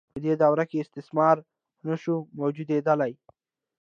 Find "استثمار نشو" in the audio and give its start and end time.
0.83-2.15